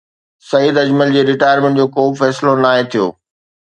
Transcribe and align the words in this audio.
سعيد 0.51 0.75
اجمل 0.85 1.13
جي 1.17 1.25
رٽائرمينٽ 1.31 1.81
جو 1.83 1.89
ڪو 1.95 2.09
به 2.11 2.23
فيصلو 2.25 2.59
ناهي 2.67 2.87
ٿيو 2.93 3.13